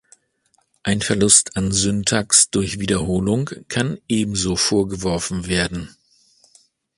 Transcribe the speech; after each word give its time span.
Ein 0.81 1.01
Verlust 1.03 1.55
an 1.57 1.71
Syntax 1.71 2.49
durch 2.49 2.79
Wiederholung 2.79 3.51
kann 3.67 3.99
ebenso 4.07 4.55
vorgeworfen 4.55 5.45
werden. 5.45 5.95